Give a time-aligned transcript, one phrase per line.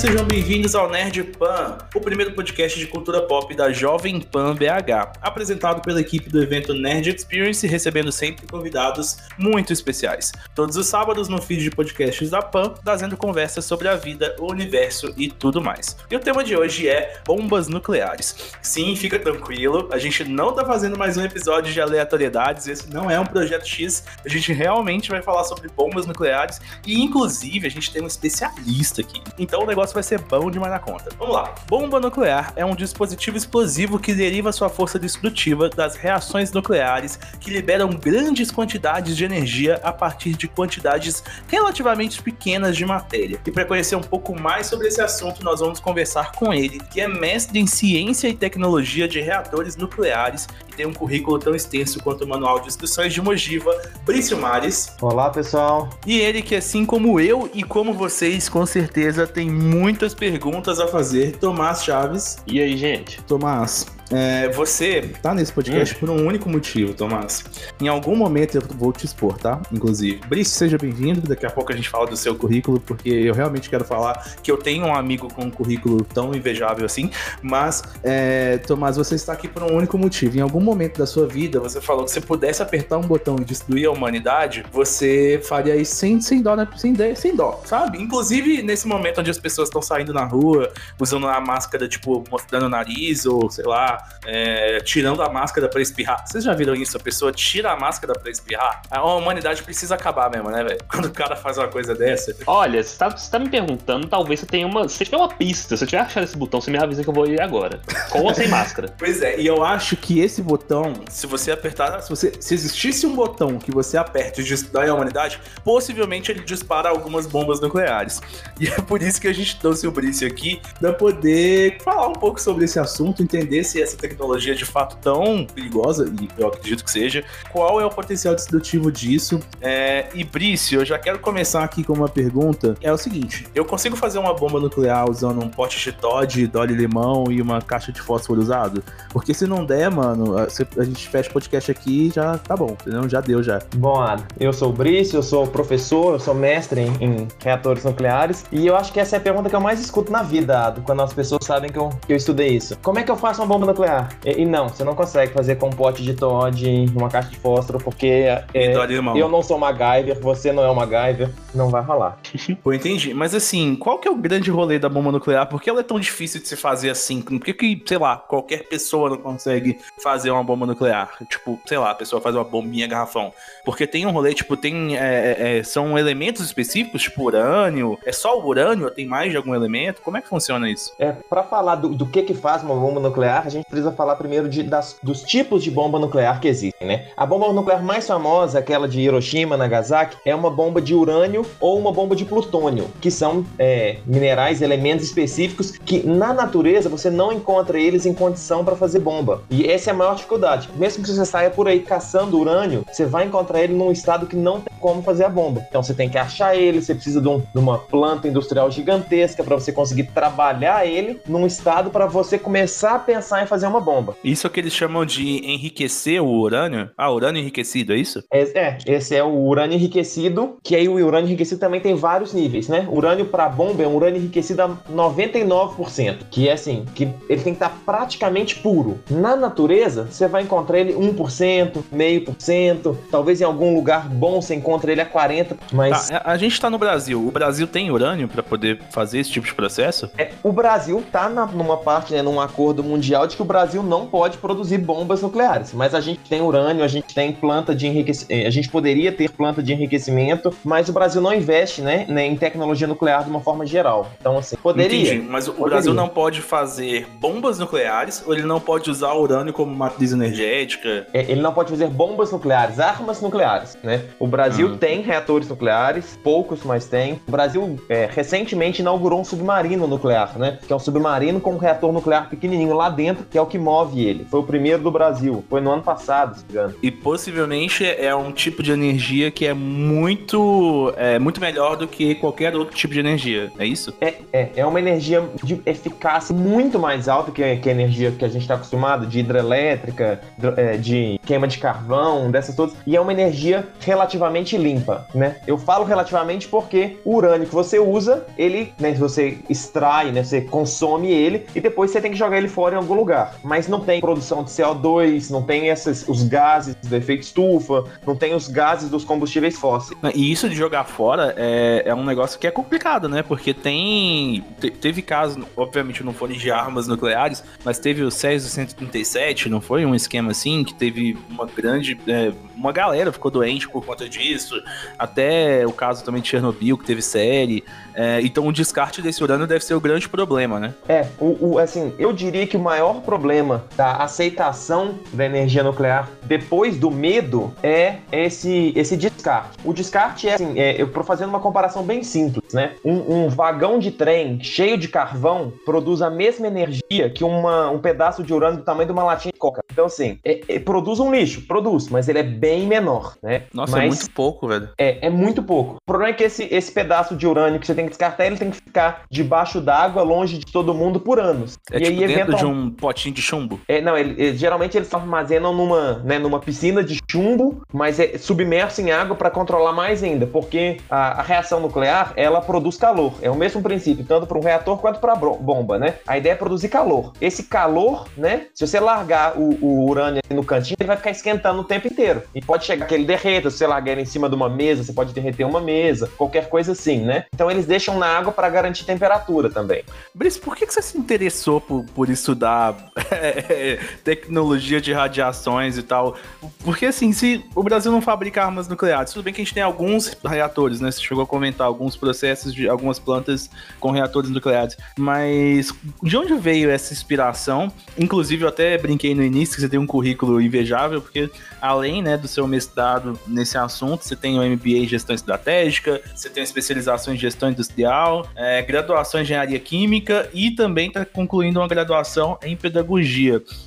[0.00, 5.12] sejam bem-vindos ao Nerd Pan, o primeiro podcast de cultura pop da Jovem Pan BH,
[5.20, 10.32] apresentado pela equipe do evento Nerd Experience, recebendo sempre convidados muito especiais.
[10.54, 14.50] Todos os sábados no feed de podcasts da Pan, trazendo conversas sobre a vida, o
[14.50, 15.98] universo e tudo mais.
[16.10, 18.54] E o tema de hoje é bombas nucleares.
[18.62, 23.10] Sim, fica tranquilo, a gente não tá fazendo mais um episódio de aleatoriedades, esse não
[23.10, 27.70] é um projeto X, a gente realmente vai falar sobre bombas nucleares e inclusive a
[27.70, 29.20] gente tem um especialista aqui.
[29.38, 31.10] Então o negócio vai ser bom demais na conta.
[31.18, 31.54] Vamos lá.
[31.66, 37.50] Bomba nuclear é um dispositivo explosivo que deriva sua força destrutiva das reações nucleares que
[37.50, 43.40] liberam grandes quantidades de energia a partir de quantidades relativamente pequenas de matéria.
[43.44, 47.00] E para conhecer um pouco mais sobre esse assunto, nós vamos conversar com ele, que
[47.00, 52.00] é mestre em ciência e tecnologia de reatores nucleares e tem um currículo tão extenso
[52.02, 53.70] quanto o manual de instruções de Mogiva,
[54.04, 54.94] Brício Mares.
[55.00, 55.90] Olá, pessoal.
[56.06, 60.86] E ele que assim como eu e como vocês, com certeza tem muitas perguntas a
[60.86, 62.36] fazer, Tomás Chaves.
[62.46, 63.22] E aí, gente?
[63.22, 65.98] Tomás, é, você tá nesse podcast hum.
[65.98, 67.44] por um único motivo, Tomás.
[67.80, 69.60] Em algum momento eu vou te expor, tá?
[69.72, 70.20] Inclusive.
[70.28, 71.20] Brice, seja bem-vindo.
[71.22, 74.50] Daqui a pouco a gente fala do seu currículo, porque eu realmente quero falar que
[74.50, 77.10] eu tenho um amigo com um currículo tão invejável assim.
[77.40, 80.36] Mas, é, Tomás, você está aqui por um único motivo.
[80.36, 83.44] Em algum momento da sua vida, você falou que se pudesse apertar um botão e
[83.44, 86.66] destruir a humanidade, você faria isso sem, sem dó, né?
[86.76, 88.02] Sem, sem dó, sabe?
[88.02, 92.66] Inclusive, nesse momento onde as pessoas estão saindo na rua, usando a máscara, tipo, mostrando
[92.66, 96.24] o nariz, ou sei lá, é, tirando a máscara para espirrar.
[96.26, 96.96] Vocês já viram isso?
[96.96, 98.82] A pessoa tira a máscara para espirrar?
[98.90, 100.80] A humanidade precisa acabar mesmo, né, velho?
[100.88, 102.34] Quando o cara faz uma coisa dessa.
[102.46, 104.88] Olha, você tá, tá me perguntando, talvez você tenha uma.
[104.88, 107.14] Se tiver uma pista, se eu tiver achado esse botão, você me avisa que eu
[107.14, 107.80] vou ir agora.
[108.10, 108.94] Com ou sem máscara?
[108.98, 112.00] Pois é, e eu acho que esse botão, se você apertar.
[112.02, 116.40] Se, você, se existisse um botão que você aperta e destrói a humanidade, possivelmente ele
[116.40, 118.20] dispara algumas bombas nucleares.
[118.58, 122.12] E é por isso que a gente trouxe o Brice aqui, pra poder falar um
[122.12, 126.84] pouco sobre esse assunto, entender se essa tecnologia de fato tão perigosa, e eu acredito
[126.84, 129.40] que seja, qual é o potencial destrutivo disso?
[129.60, 132.76] É, e Brício, eu já quero começar aqui com uma pergunta.
[132.80, 136.74] É o seguinte: eu consigo fazer uma bomba nuclear usando um pote de Todd, Dolly
[136.74, 138.82] Limão e uma caixa de fósforo usado?
[139.10, 142.76] Porque se não der, mano, a gente fecha o podcast aqui e já tá bom,
[142.80, 143.08] entendeu?
[143.08, 143.60] Já deu já.
[143.76, 147.84] Bom, Adam, eu sou o Brício, eu sou professor, eu sou mestre em, em, reatores
[147.84, 150.74] nucleares e eu acho que essa é a pergunta que eu mais escuto na vida,
[150.84, 152.76] quando as pessoas sabem que eu, que eu estudei isso.
[152.82, 153.79] Como é que eu faço uma bomba nuclear?
[154.24, 157.36] E, e, não, você não consegue fazer com um pote de Todd, uma caixa de
[157.36, 158.74] fósforo, porque é,
[159.14, 162.18] eu não sou MacGyver, você não é o MacGyver, não vai rolar.
[162.62, 163.14] Pô, entendi.
[163.14, 165.48] Mas assim, qual que é o grande rolê da bomba nuclear?
[165.48, 167.20] Por que ela é tão difícil de se fazer assim?
[167.20, 171.10] Por que, que sei lá, qualquer pessoa não consegue fazer uma bomba nuclear?
[171.28, 173.32] Tipo, sei lá, a pessoa faz uma bombinha garrafão.
[173.64, 174.96] Porque tem um rolê, tipo, tem.
[174.96, 177.98] É, é, é são elementos específicos, tipo urânio.
[178.04, 180.02] É só o urânio tem mais de algum elemento?
[180.02, 180.92] Como é que funciona isso?
[180.98, 184.16] É, pra falar do, do que que faz uma bomba nuclear, a gente precisa falar
[184.16, 187.06] primeiro de, das, dos tipos de bomba nuclear que existem, né?
[187.16, 191.78] A bomba nuclear mais famosa, aquela de Hiroshima, Nagasaki, é uma bomba de urânio ou
[191.78, 197.32] uma bomba de plutônio, que são é, minerais, elementos específicos que na natureza você não
[197.32, 199.42] encontra eles em condição para fazer bomba.
[199.48, 200.68] E essa é a maior dificuldade.
[200.76, 204.36] Mesmo que você saia por aí caçando urânio, você vai encontrar ele num estado que
[204.36, 205.64] não tem como fazer a bomba.
[205.68, 209.44] Então você tem que achar ele, você precisa de, um, de uma planta industrial gigantesca
[209.44, 213.80] para você conseguir trabalhar ele num estado para você começar a pensar em fazer uma
[213.80, 214.16] bomba.
[214.22, 216.88] Isso é o que eles chamam de enriquecer o urânio?
[216.96, 218.22] Ah, urânio enriquecido, é isso?
[218.32, 222.32] É, é esse é o urânio enriquecido, que aí o urânio enriquecido também tem vários
[222.32, 222.86] níveis, né?
[222.90, 227.54] urânio para bomba é um urânio enriquecido a 99%, que é assim, que ele tem
[227.54, 229.00] que estar praticamente puro.
[229.10, 234.40] Na natureza, você vai encontrar ele 1%, meio por cento, talvez em algum lugar bom
[234.40, 236.08] você encontre ele a 40%, mas...
[236.08, 239.46] Tá, a gente está no Brasil, o Brasil tem urânio para poder fazer esse tipo
[239.46, 240.10] de processo?
[240.16, 243.82] É, o Brasil tá na, numa parte, né, num acordo mundial de que o Brasil
[243.82, 247.86] não pode produzir bombas nucleares, mas a gente tem urânio, a gente tem planta de
[247.86, 252.04] enriquecimento, eh, a gente poderia ter planta de enriquecimento, mas o Brasil não investe, né,
[252.06, 254.10] em tecnologia nuclear de uma forma geral.
[254.20, 255.14] Então, assim, poderia.
[255.14, 255.70] Entendi, mas o poderia.
[255.70, 261.06] Brasil não pode fazer bombas nucleares ou ele não pode usar urânio como matriz energética?
[261.14, 264.04] É, ele não pode fazer bombas nucleares, armas nucleares, né?
[264.18, 264.76] O Brasil hum.
[264.76, 267.14] tem reatores nucleares, poucos, mas tem.
[267.26, 270.58] O Brasil é, recentemente inaugurou um submarino nuclear, né?
[270.66, 273.58] Que é um submarino com um reator nuclear pequenininho lá dentro que é o que
[273.58, 274.26] move ele.
[274.30, 276.74] Foi o primeiro do Brasil, foi no ano passado, se engano.
[276.82, 282.14] E possivelmente é um tipo de energia que é muito, é, muito melhor do que
[282.16, 283.94] qualquer outro tipo de energia, é isso?
[284.00, 288.24] É, é, é uma energia de eficácia muito mais alta que, que a energia que
[288.24, 290.20] a gente está acostumado, de hidrelétrica,
[290.56, 295.36] é, de queima de carvão, dessas todas, e é uma energia relativamente limpa, né?
[295.46, 300.40] Eu falo relativamente porque o urânio que você usa, ele, né, você extrai, né, você
[300.40, 303.19] consome ele e depois você tem que jogar ele fora em algum lugar.
[303.42, 308.16] Mas não tem produção de CO2, não tem esses, os gases do efeito estufa, não
[308.16, 309.98] tem os gases dos combustíveis fósseis.
[310.14, 313.22] E isso de jogar fora é, é um negócio que é complicado, né?
[313.22, 314.44] Porque tem.
[314.60, 319.60] Te, teve casos, obviamente não foram de armas nucleares, mas teve o Césio 137, não
[319.60, 319.84] foi?
[319.84, 321.98] Um esquema assim, que teve uma grande.
[322.06, 324.54] É, uma galera ficou doente por conta disso.
[324.98, 327.64] Até o caso também de Chernobyl, que teve série.
[327.94, 330.74] É, então o descarte desse urânio deve ser o grande problema, né?
[330.88, 336.08] É, o, o, assim, eu diria que o maior problema da aceitação da energia nuclear
[336.30, 339.58] depois do medo é esse, esse descarte.
[339.64, 342.74] O descarte é assim, é, eu tô fazendo uma comparação bem simples, né?
[342.84, 347.80] Um, um, vagão de trem cheio de carvão produz a mesma energia que uma, um
[347.80, 349.60] pedaço de urânio do tamanho de uma latinha de coca.
[349.72, 353.42] Então, assim, é, é, produz um lixo, produz, mas ele é bem menor, né?
[353.52, 354.68] Nossa, é mas, é muito pouco, velho.
[354.78, 355.78] É, é muito pouco.
[355.82, 358.36] O problema é que esse, esse pedaço de urânio que você tem que descartar, ele
[358.36, 361.58] tem que ficar debaixo d'água, longe de todo mundo por anos.
[361.72, 362.70] É e tipo aí, dentro de um
[363.00, 363.60] potinho de chumbo?
[363.66, 368.18] É, não, ele, ele, geralmente eles armazenam numa, né, numa piscina de chumbo, mas é
[368.18, 373.14] submerso em água para controlar mais ainda, porque a, a, reação nuclear, ela produz calor.
[373.22, 375.94] É o mesmo princípio, tanto para um reator quanto para a bomba, né?
[376.06, 377.12] A ideia é produzir calor.
[377.20, 381.60] Esse calor, né, se você largar o, o urânio no cantinho, ele vai ficar esquentando
[381.60, 382.22] o tempo inteiro.
[382.34, 384.84] E pode chegar que ele derreta, se você largar ele em cima de uma mesa,
[384.84, 387.24] você pode derreter uma mesa, qualquer coisa assim, né?
[387.34, 389.82] Então eles deixam na água para garantir temperatura também.
[390.14, 392.89] Brice, por que, que você se interessou por, por estudar
[394.04, 396.16] tecnologia de radiações e tal?
[396.64, 399.62] Porque assim, se o Brasil não fabrica armas nucleares, tudo bem que a gente tem
[399.62, 400.90] alguns reatores, né?
[400.90, 406.34] Você chegou a comentar alguns processos de algumas plantas com reatores nucleares, mas de onde
[406.34, 407.72] veio essa inspiração?
[407.98, 411.30] Inclusive, eu até brinquei no início que você tem um currículo invejável, porque
[411.60, 416.28] além né, do seu mestrado nesse assunto, você tem o MBA em gestão estratégica, você
[416.28, 421.68] tem especialização em gestão industrial, é, graduação em engenharia química e também está concluindo uma
[421.68, 422.89] graduação em pedagogia.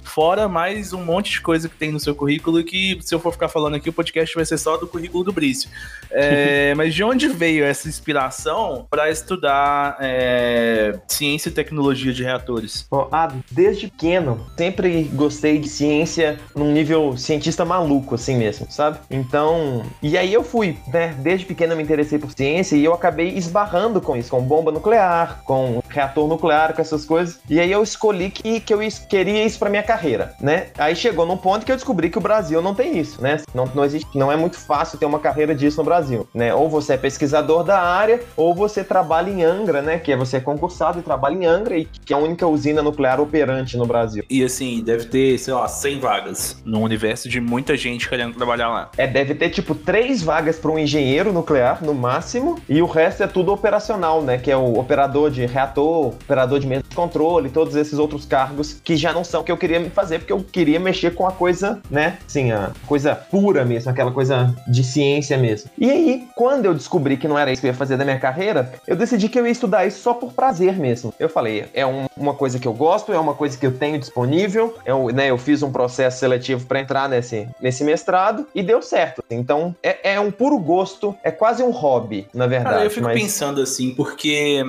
[0.04, 3.32] Fora mais um monte de coisa que tem no seu currículo que, se eu for
[3.32, 5.70] ficar falando aqui, o podcast vai ser só do currículo do Brício.
[6.12, 12.86] É, mas de onde veio essa inspiração para estudar é, ciência e tecnologia de reatores?
[12.92, 19.00] Oh, ah, desde pequeno, sempre gostei de ciência num nível cientista maluco, assim mesmo, sabe?
[19.10, 21.16] Então, e aí eu fui, né?
[21.20, 24.72] Desde pequeno eu me interessei por ciência e eu acabei esbarrando com isso, com bomba
[24.72, 27.40] nuclear, com reator nuclear, com essas coisas.
[27.50, 28.80] E aí eu escolhi que, que eu
[29.10, 30.68] queria isso para minha carreira, né?
[30.78, 33.42] Aí chegou num ponto que eu descobri que o Brasil não tem isso, né?
[33.54, 36.54] Não, não existe, não é muito fácil ter uma carreira disso no Brasil, né?
[36.54, 40.00] Ou você é pesquisador da área, ou você trabalha em Angra, né?
[40.00, 42.82] Que é você é concursado e trabalha em Angra, e que é a única usina
[42.82, 44.24] nuclear operante no Brasil.
[44.30, 48.70] E assim, deve ter, sei lá, 100 vagas no universo de muita gente querendo trabalhar
[48.70, 48.90] lá.
[48.98, 53.24] É, deve ter tipo três vagas para um engenheiro nuclear no máximo, e o resto
[53.24, 54.38] é tudo operacional, né?
[54.38, 58.80] Que é o operador de reator, operador de mesa de controle, todos esses outros cargos
[58.84, 61.32] que já não são o que eu queria fazer, porque eu queria mexer com a
[61.32, 62.18] coisa, né?
[62.26, 65.70] Assim, a coisa pura mesmo, aquela coisa de ciência mesmo.
[65.78, 68.20] E aí, quando eu descobri que não era isso que eu ia fazer da minha
[68.20, 71.14] carreira, eu decidi que eu ia estudar isso só por prazer mesmo.
[71.20, 74.00] Eu falei, é um, uma coisa que eu gosto, é uma coisa que eu tenho
[74.00, 78.82] disponível, eu, né, eu fiz um processo seletivo para entrar nesse, nesse mestrado e deu
[78.82, 79.24] certo.
[79.30, 82.76] Então, é, é um puro gosto, é quase um hobby, na verdade.
[82.76, 83.22] Cara, eu fico mas...
[83.22, 84.66] pensando assim, porque,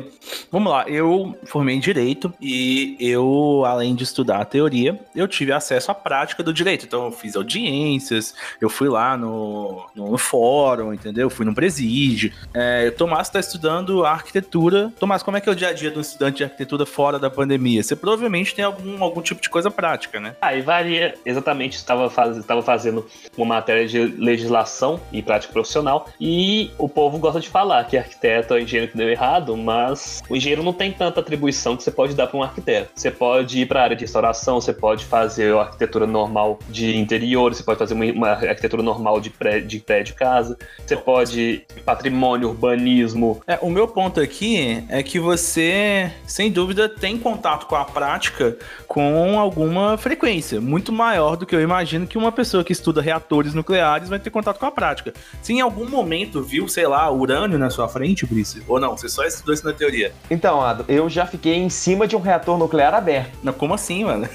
[0.50, 1.04] vamos lá, eu
[1.44, 6.43] formei em Direito e eu, além de estudar a teoria, eu tive acesso à prática
[6.43, 6.87] do direito.
[6.87, 11.27] Então, eu fiz audiências, eu fui lá no, no fórum, entendeu?
[11.27, 12.32] Eu fui no presídio.
[12.53, 14.93] É, o Tomás está estudando arquitetura.
[14.99, 17.31] Tomás, como é que é o dia a dia do estudante de arquitetura fora da
[17.31, 17.82] pandemia?
[17.82, 20.37] Você provavelmente tem algum, algum tipo de coisa prática, né?
[20.41, 21.15] Aí ah, varia.
[21.25, 23.06] Exatamente, estava faz, fazendo
[23.37, 28.55] uma matéria de legislação e prática profissional e o povo gosta de falar que arquiteto
[28.55, 32.15] é engenheiro que deu errado, mas o engenheiro não tem tanta atribuição que você pode
[32.15, 32.91] dar para um arquiteto.
[32.94, 36.96] Você pode ir para a área de restauração, você pode fazer a arquitetura normal de
[36.96, 41.65] interior, você pode fazer uma, uma arquitetura normal de prédio, de prédio casa, você pode
[41.84, 43.41] patrimônio, urbanismo.
[43.46, 48.56] É, o meu ponto aqui é que você, sem dúvida, tem contato com a prática
[48.86, 53.55] com alguma frequência, muito maior do que eu imagino que uma pessoa que estuda reatores
[53.55, 55.13] nucleares vai ter contato com a prática.
[55.43, 59.08] Se em algum momento viu, sei lá, urânio na sua frente, Brice, ou não, você
[59.08, 60.13] só estudou isso na teoria?
[60.31, 63.32] Então, Ado, eu já fiquei em cima de um reator nuclear aberto.
[63.43, 64.29] Não, como assim, mano?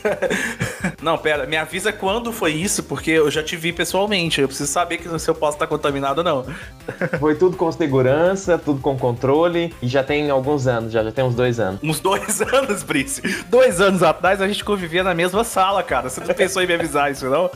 [1.01, 4.41] não, pera, me avisa quando foi isso, porque eu já te vi pessoalmente.
[4.41, 6.45] Eu preciso saber que se eu posso estar contaminado ou não.
[7.19, 11.23] foi tudo com segurança, tudo com controle, e já tem alguns anos, já, já tem
[11.23, 11.79] uns dois anos.
[11.83, 13.21] Uns dois anos, Brice?
[13.49, 16.09] Dois anos atrás a gente convivia na mesma sala, cara.
[16.09, 17.49] Você não pensou em me avisar isso, não?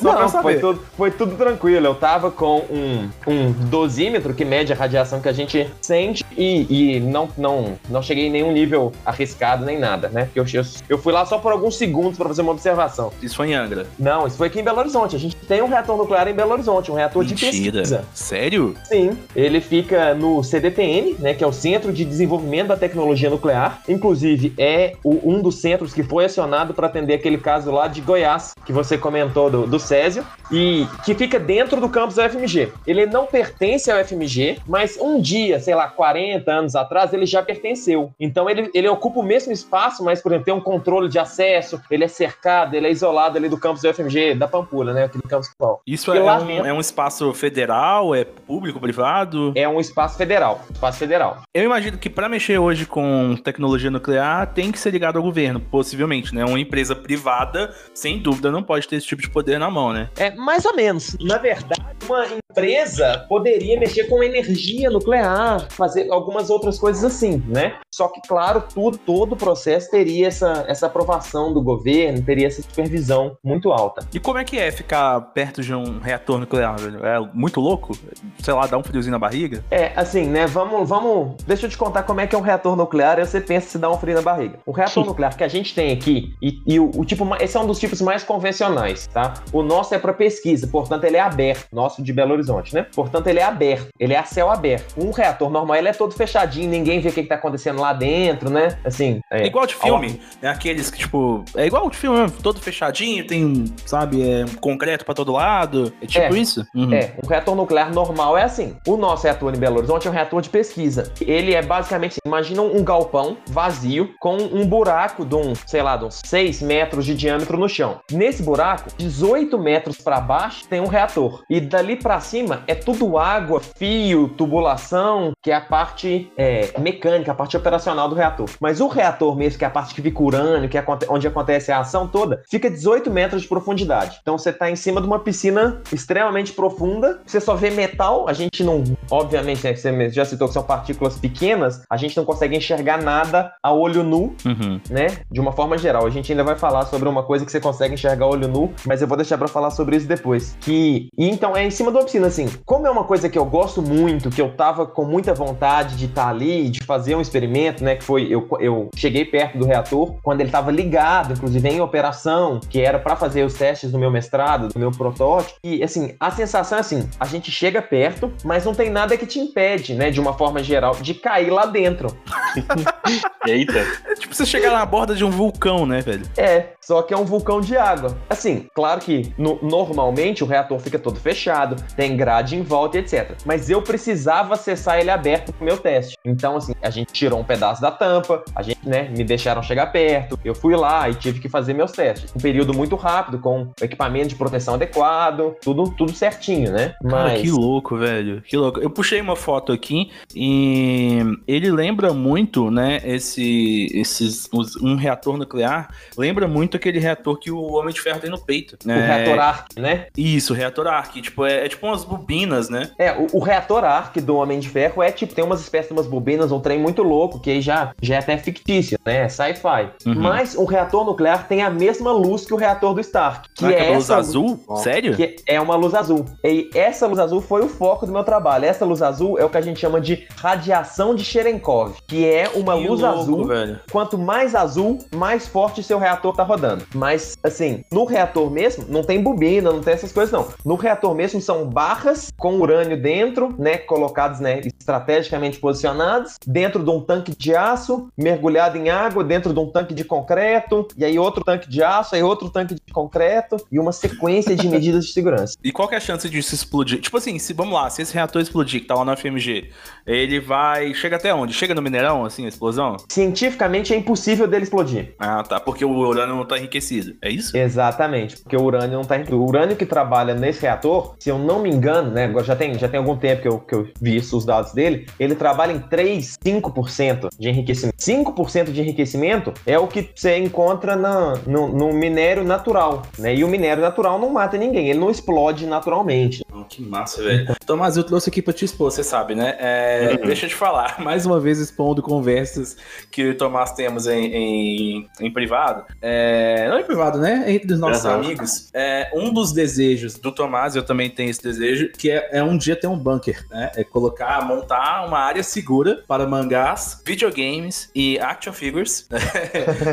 [0.00, 1.86] Só não, foi tudo, foi tudo tranquilo.
[1.86, 6.96] Eu tava com um, um dosímetro que mede a radiação que a gente sente e,
[6.96, 10.24] e não, não, não cheguei em nenhum nível arriscado nem nada, né?
[10.24, 13.12] Porque eu, eu, eu fui lá só por alguns segundos para fazer uma observação.
[13.22, 13.86] Isso foi em Angra?
[13.98, 15.14] Não, isso foi aqui em Belo Horizonte.
[15.14, 17.52] A gente tem um reator nuclear em Belo Horizonte, um reator Mentira.
[17.52, 18.04] de pesquisa.
[18.12, 18.74] Sério?
[18.84, 19.16] Sim.
[19.34, 21.34] Ele fica no CDTN, né?
[21.34, 23.80] Que é o Centro de Desenvolvimento da Tecnologia Nuclear.
[23.88, 28.00] Inclusive, é o, um dos centros que foi acionado para atender aquele caso lá de
[28.00, 32.72] Goiás, que você comentou do, do Césio, e que fica dentro do campus da UFMG.
[32.86, 37.42] Ele não pertence ao UFMG, mas um dia, sei lá, 40 anos atrás, ele já
[37.42, 38.12] pertenceu.
[38.18, 41.80] Então ele, ele ocupa o mesmo espaço, mas, por exemplo, tem um controle de acesso,
[41.90, 45.04] ele é cercado, ele é isolado ali do campus da UFMG, da Pampulha, né?
[45.04, 45.80] Aquele campus principal.
[45.86, 49.52] Isso é um, dentro, é um espaço federal, é público, privado?
[49.54, 51.42] É um espaço federal, espaço federal.
[51.54, 55.60] Eu imagino que para mexer hoje com tecnologia nuclear tem que ser ligado ao governo,
[55.60, 56.44] possivelmente, né?
[56.44, 60.10] Uma empresa privada, sem dúvida, não pode ter esse tipo de poder na mão, né?
[60.16, 61.16] É, mais ou menos.
[61.20, 67.74] Na verdade, uma empresa poderia mexer com energia nuclear, fazer algumas outras coisas assim, né?
[67.92, 72.62] Só que, claro, tudo, todo o processo teria essa, essa aprovação do governo, teria essa
[72.62, 74.06] supervisão muito alta.
[74.12, 77.04] E como é que é ficar perto de um reator nuclear, velho?
[77.04, 77.96] É muito louco?
[78.38, 79.64] Sei lá, dá um friozinho na barriga?
[79.70, 80.46] É, assim, né?
[80.46, 81.36] Vamos, vamos.
[81.46, 83.78] Deixa eu te contar como é que é um reator nuclear e você pensa se
[83.78, 84.58] dá um frio na barriga.
[84.66, 87.60] O reator nuclear que a gente tem aqui, e, e o, o, tipo, esse é
[87.60, 89.34] um dos tipos mais convencionais, tá?
[89.52, 91.66] O nosso é para pesquisa, portanto, ele é aberto.
[91.72, 92.86] Nosso de Belo Horizonte, né?
[92.94, 93.88] Portanto, ele é aberto.
[93.98, 94.94] Ele é a céu aberto.
[94.98, 97.92] Um reator normal, ele é todo fechadinho, ninguém vê o que, que tá acontecendo lá
[97.94, 98.78] dentro, né?
[98.84, 99.20] Assim.
[99.30, 100.48] É, é igual de filme, né?
[100.48, 101.44] Aqueles que, tipo.
[101.56, 105.92] É igual de filme mesmo, todo fechadinho, tem, sabe, é, concreto para todo lado.
[106.00, 106.66] É tipo é, isso?
[106.74, 106.92] Uhum.
[106.92, 108.76] É, um reator nuclear normal é assim.
[108.86, 111.12] O nosso reator em Belo Horizonte é um reator de pesquisa.
[111.20, 116.04] Ele é basicamente, imagina um galpão vazio com um buraco de um, sei lá, de
[116.04, 118.00] uns 6 metros de diâmetro no chão.
[118.10, 121.42] Nesse buraco, 18 metros para baixo tem um reator.
[121.48, 127.32] E dali para cima é tudo água, fio, tubulação, que é a parte é, mecânica,
[127.32, 128.48] a parte operacional do reator.
[128.60, 131.70] Mas o reator mesmo, que é a parte que fica urânio, que é onde acontece
[131.70, 134.18] a ação toda, fica 18 metros de profundidade.
[134.22, 138.32] Então você está em cima de uma piscina extremamente profunda, você só vê metal, a
[138.32, 142.56] gente não, obviamente, né, você já citou que são partículas pequenas, a gente não consegue
[142.56, 144.80] enxergar nada a olho nu, uhum.
[144.90, 145.06] né?
[145.30, 146.06] De uma forma geral.
[146.06, 148.72] A gente ainda vai falar sobre uma coisa que você consegue enxergar a olho nu,
[148.86, 150.56] mas eu vou deixar para falar sobre isso depois.
[150.60, 152.48] Que então é em cima da piscina, assim.
[152.64, 156.06] Como é uma coisa que eu gosto muito, que eu tava com muita vontade de
[156.06, 157.96] estar tá ali, de fazer um experimento, né?
[157.96, 162.60] Que foi eu, eu cheguei perto do reator quando ele estava ligado, inclusive em operação,
[162.68, 165.58] que era para fazer os testes do meu mestrado, do meu protótipo.
[165.62, 169.26] E assim, a sensação é assim: a gente chega perto, mas não tem nada que
[169.26, 170.10] te impede, né?
[170.10, 172.08] De uma forma geral, de cair lá dentro.
[173.46, 173.84] Eita.
[174.06, 176.26] É tipo você chegar na borda de um vulcão, né, velho?
[176.36, 178.16] É, só que é um vulcão de água.
[178.28, 183.00] Assim, claro que no, normalmente o reator fica todo fechado, tem grade em volta e
[183.00, 183.32] etc.
[183.44, 186.16] Mas eu precisava acessar ele aberto pro meu teste.
[186.24, 189.86] Então, assim, a gente tirou um pedaço da tampa, a gente, né, me deixaram chegar
[189.86, 192.32] perto, eu fui lá e tive que fazer meus testes.
[192.34, 196.94] Um período muito rápido, com equipamento de proteção adequado, tudo, tudo certinho, né?
[197.02, 197.12] Mas...
[197.12, 198.42] Cara, que louco, velho.
[198.42, 198.80] Que louco.
[198.80, 204.48] Eu puxei uma foto aqui e ele lembra muito, né, esse, esses,
[204.82, 208.76] um reator nuclear, lembra muito aquele reator que o Homem de Ferro tem no peito.
[208.84, 208.96] Né?
[208.96, 210.06] O reator Arc, né?
[210.16, 211.20] Isso, o reator Arc.
[211.20, 212.90] Tipo, é, é tipo umas bobinas, né?
[212.98, 215.94] É, o, o, reator Arc do Homem de Ferro é tipo, tem umas espécies de
[215.94, 219.24] umas bobinas, um trem muito louco, que aí já, já é até fictício, né?
[219.24, 219.90] É sci-fi.
[220.06, 220.14] Uhum.
[220.16, 223.48] Mas o reator nuclear tem a mesma luz que o reator do Stark.
[223.54, 224.60] Que ah, é, é luz azul?
[224.68, 224.80] Luz...
[224.80, 225.16] Sério?
[225.16, 226.24] Que é uma luz azul.
[226.42, 228.64] E essa luz azul foi o foco do meu trabalho.
[228.64, 232.50] Essa luz azul é o que a gente chama de radiação de Cherenkov, que é
[232.54, 233.46] uma que luz louco, azul.
[233.46, 233.80] Velho.
[233.90, 236.84] Quanto mais azul, mais forte seu reator tá rodando.
[236.94, 240.48] Mas, assim, no reator mesmo, não tem bobina, não tem essas coisas, não.
[240.64, 243.78] No reator mesmo são barras com urânio dentro, né?
[243.78, 244.60] Colocados, né?
[244.60, 249.92] Estrategicamente posicionados, dentro de um tanque de aço, mergulhado em água, dentro de um tanque
[249.92, 253.90] de concreto, e aí outro tanque de aço, aí outro tanque de concreto e uma
[253.90, 255.56] sequência de medidas de segurança.
[255.64, 257.00] E qual que é a chance disso explodir?
[257.00, 259.70] Tipo assim, se vamos lá, se esse reator explodir, que tá lá no FMG,
[260.06, 260.94] ele vai.
[260.94, 261.52] Chega até onde?
[261.52, 262.96] Chega no mineirão, assim, a explosão?
[263.08, 265.14] Cientificamente é impossível dele explodir.
[265.18, 265.58] Ah, tá.
[265.58, 267.16] Porque o urânio não tá enriquecido.
[267.20, 267.56] É isso?
[267.56, 269.42] Exatamente, porque o urânio não tá enriquecido.
[269.42, 272.32] O urânio que trabalha nesse reator, se eu não me engano, né?
[272.44, 275.06] Já tem, já tem algum tempo que eu, que eu vi isso, os dados dele,
[275.18, 277.96] ele trabalha em 3, 5% de enriquecimento.
[277.96, 283.34] 5% de enriquecimento é o que você encontra na, no, no minério natural, né?
[283.34, 286.44] E o minério natural não mata ninguém, ele não explode naturalmente.
[286.52, 287.54] Oh, que massa, velho.
[287.66, 289.56] Tomás, eu trouxe aqui pra te expor, você sabe, né?
[289.58, 290.26] É, uhum.
[290.26, 292.76] Deixa eu te falar, mais uma vez expondo conversas
[293.10, 295.84] que o Tomás temos em, em, em privado.
[296.00, 297.44] É, não em privado, né?
[297.48, 298.12] Entre os nossos uhum.
[298.12, 298.70] amigos.
[298.72, 302.56] É, um dos desejos do Tomás, eu também tenho esse desejo, que é, é um
[302.56, 303.72] dia ter um bunker, né?
[303.76, 309.08] É colocar, montar uma área segura para mangás, videogames e action figures.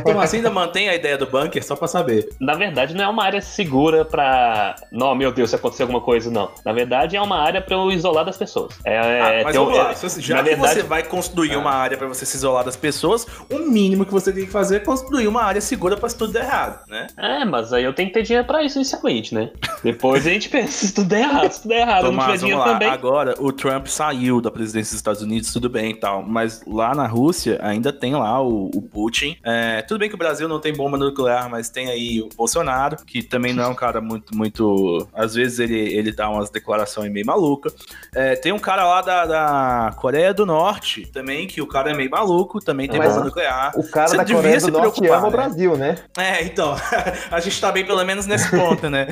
[0.04, 2.30] Tomás, ainda mantém a ideia do bunker, só pra saber.
[2.40, 4.75] Na verdade, não é uma área segura pra.
[4.92, 6.51] Não, meu Deus, se acontecer alguma coisa, não.
[6.66, 8.74] Na verdade, é uma área pra eu isolar das pessoas.
[8.84, 10.74] É, ah, é, mas vamos lá, já que verdade...
[10.74, 11.60] você vai construir ah.
[11.60, 14.78] uma área pra você se isolar das pessoas, o mínimo que você tem que fazer
[14.78, 17.08] é construir uma área segura pra se tudo der errado, né?
[17.18, 19.51] É, mas aí eu tenho que ter dinheiro pra isso inicialmente, né?
[19.84, 22.38] Depois a gente pensa se tudo der errado, se tudo der errado, Tomás, não tiver
[22.38, 22.90] dinheiro também.
[22.90, 26.96] Agora, o Trump saiu da presidência dos Estados Unidos, tudo bem e tal, mas lá
[26.96, 29.38] na Rússia ainda tem lá o, o Putin.
[29.44, 32.98] É, tudo bem que o Brasil não tem bomba nuclear, mas tem aí o Bolsonaro,
[33.06, 35.08] que também não é um cara muito, muito.
[35.13, 37.74] Às vezes ele, ele dá umas declarações meio malucas.
[38.15, 41.94] É, tem um cara lá da, da, Coreia do Norte também, que o cara é
[41.94, 43.72] meio maluco, também tem mas bomba nuclear.
[43.75, 45.27] O cara Você da Coreia do Norte ama né?
[45.27, 45.98] o Brasil, né?
[46.18, 46.75] É, então.
[47.30, 49.08] a gente tá bem pelo menos nesse ponto, né?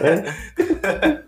[0.00, 1.20] É.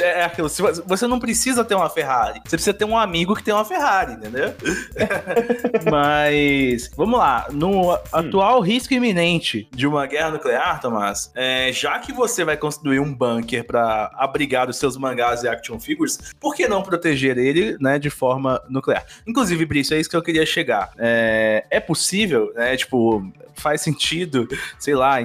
[0.20, 0.48] é aquilo.
[0.48, 2.40] Você não precisa ter uma Ferrari.
[2.44, 4.54] Você precisa ter um amigo que tem uma Ferrari, entendeu?
[5.90, 7.46] Mas, vamos lá.
[7.50, 7.98] No hum.
[8.12, 13.12] atual risco iminente de uma guerra nuclear, Tomás, é, já que você vai construir um
[13.12, 17.98] bunker para abrigar os seus mangás e action figures, por que não proteger ele, né,
[17.98, 19.04] de forma nuclear?
[19.26, 20.90] Inclusive, Brício, é isso que eu queria chegar.
[20.98, 23.24] É, é possível, né, tipo,
[23.56, 24.48] faz sentido,
[24.78, 25.20] sei lá,